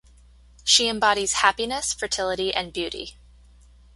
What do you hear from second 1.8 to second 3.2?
fertility, and beauty.